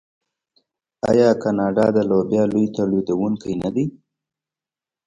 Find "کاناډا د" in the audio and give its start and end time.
1.41-1.97